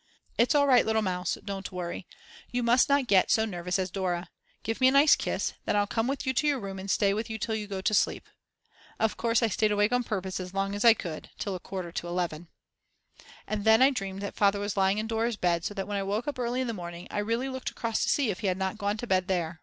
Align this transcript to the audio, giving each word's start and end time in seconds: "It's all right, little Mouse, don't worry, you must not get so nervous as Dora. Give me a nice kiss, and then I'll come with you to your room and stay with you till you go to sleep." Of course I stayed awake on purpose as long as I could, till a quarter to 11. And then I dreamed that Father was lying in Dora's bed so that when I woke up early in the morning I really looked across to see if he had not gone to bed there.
"It's 0.35 0.55
all 0.55 0.65
right, 0.65 0.83
little 0.83 1.03
Mouse, 1.03 1.37
don't 1.45 1.71
worry, 1.71 2.07
you 2.49 2.63
must 2.63 2.89
not 2.89 3.05
get 3.05 3.29
so 3.29 3.45
nervous 3.45 3.77
as 3.77 3.91
Dora. 3.91 4.31
Give 4.63 4.81
me 4.81 4.87
a 4.87 4.91
nice 4.91 5.15
kiss, 5.15 5.49
and 5.51 5.57
then 5.65 5.75
I'll 5.75 5.85
come 5.85 6.07
with 6.07 6.25
you 6.25 6.33
to 6.33 6.47
your 6.47 6.59
room 6.59 6.79
and 6.79 6.89
stay 6.89 7.13
with 7.13 7.29
you 7.29 7.37
till 7.37 7.53
you 7.53 7.67
go 7.67 7.81
to 7.81 7.93
sleep." 7.93 8.27
Of 8.99 9.15
course 9.15 9.43
I 9.43 9.47
stayed 9.47 9.71
awake 9.71 9.91
on 9.91 10.03
purpose 10.03 10.39
as 10.39 10.55
long 10.55 10.73
as 10.73 10.83
I 10.83 10.95
could, 10.95 11.29
till 11.37 11.53
a 11.53 11.59
quarter 11.59 11.91
to 11.91 12.07
11. 12.07 12.47
And 13.45 13.63
then 13.63 13.83
I 13.83 13.91
dreamed 13.91 14.21
that 14.23 14.33
Father 14.33 14.59
was 14.59 14.75
lying 14.75 14.97
in 14.97 15.05
Dora's 15.05 15.37
bed 15.37 15.63
so 15.65 15.75
that 15.75 15.87
when 15.87 15.97
I 15.97 16.01
woke 16.01 16.27
up 16.27 16.39
early 16.39 16.61
in 16.61 16.67
the 16.67 16.73
morning 16.73 17.07
I 17.11 17.19
really 17.19 17.47
looked 17.47 17.69
across 17.69 18.01
to 18.01 18.09
see 18.09 18.31
if 18.31 18.39
he 18.39 18.47
had 18.47 18.57
not 18.57 18.79
gone 18.79 18.97
to 18.97 19.05
bed 19.05 19.27
there. 19.27 19.59